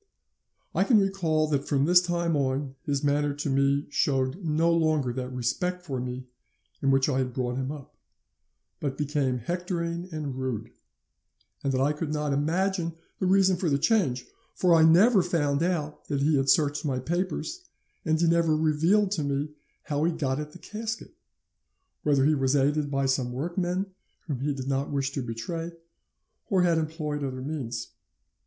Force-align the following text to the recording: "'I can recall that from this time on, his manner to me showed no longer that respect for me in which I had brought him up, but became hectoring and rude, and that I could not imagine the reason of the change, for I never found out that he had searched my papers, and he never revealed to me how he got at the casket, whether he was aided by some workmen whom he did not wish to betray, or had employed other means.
"'I 0.73 0.83
can 0.85 0.99
recall 0.99 1.47
that 1.49 1.67
from 1.67 1.85
this 1.85 2.01
time 2.01 2.35
on, 2.35 2.73
his 2.87 3.03
manner 3.03 3.35
to 3.35 3.49
me 3.51 3.85
showed 3.91 4.43
no 4.43 4.71
longer 4.73 5.13
that 5.13 5.29
respect 5.31 5.85
for 5.85 5.99
me 5.99 6.25
in 6.81 6.89
which 6.89 7.07
I 7.07 7.19
had 7.19 7.35
brought 7.35 7.57
him 7.57 7.71
up, 7.71 7.95
but 8.79 8.97
became 8.97 9.37
hectoring 9.37 10.09
and 10.11 10.35
rude, 10.39 10.71
and 11.63 11.71
that 11.71 11.79
I 11.81 11.93
could 11.93 12.11
not 12.11 12.33
imagine 12.33 12.95
the 13.19 13.27
reason 13.27 13.63
of 13.63 13.69
the 13.71 13.77
change, 13.77 14.25
for 14.55 14.73
I 14.73 14.81
never 14.81 15.21
found 15.21 15.61
out 15.61 16.07
that 16.07 16.21
he 16.21 16.35
had 16.35 16.49
searched 16.49 16.83
my 16.83 16.97
papers, 16.97 17.69
and 18.03 18.19
he 18.19 18.25
never 18.25 18.57
revealed 18.57 19.11
to 19.11 19.23
me 19.23 19.51
how 19.83 20.03
he 20.03 20.11
got 20.11 20.39
at 20.39 20.51
the 20.51 20.57
casket, 20.57 21.13
whether 22.01 22.25
he 22.25 22.33
was 22.33 22.55
aided 22.55 22.89
by 22.89 23.05
some 23.05 23.31
workmen 23.33 23.85
whom 24.25 24.39
he 24.39 24.51
did 24.55 24.67
not 24.67 24.89
wish 24.89 25.11
to 25.11 25.21
betray, 25.21 25.73
or 26.49 26.63
had 26.63 26.79
employed 26.79 27.23
other 27.23 27.43
means. 27.43 27.89